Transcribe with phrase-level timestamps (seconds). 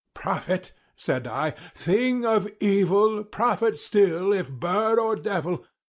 [0.15, 5.63] "Prophet!" said I, "thing of evil!—prophet still, if bird or devil!